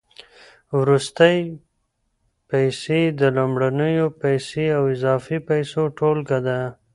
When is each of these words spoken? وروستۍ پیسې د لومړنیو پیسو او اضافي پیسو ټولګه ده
وروستۍ 0.77 1.37
پیسې 2.49 2.99
د 3.19 3.21
لومړنیو 3.37 4.07
پیسو 4.21 4.63
او 4.77 4.83
اضافي 4.95 5.37
پیسو 5.49 5.81
ټولګه 5.97 6.39
ده 6.47 6.59